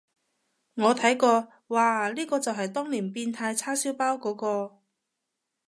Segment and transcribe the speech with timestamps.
[0.73, 4.79] 我睇過，嘩，呢個就係當年變態叉燒包嗰個？